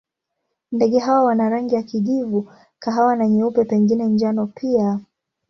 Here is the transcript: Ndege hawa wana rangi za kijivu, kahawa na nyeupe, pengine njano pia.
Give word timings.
Ndege 0.71 0.99
hawa 0.99 1.23
wana 1.23 1.49
rangi 1.49 1.75
za 1.75 1.83
kijivu, 1.83 2.51
kahawa 2.79 3.15
na 3.15 3.27
nyeupe, 3.27 3.65
pengine 3.65 4.05
njano 4.05 4.47
pia. 4.47 4.99